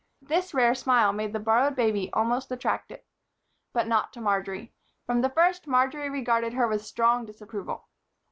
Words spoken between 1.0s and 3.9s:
made the borrowed baby almost attractive. But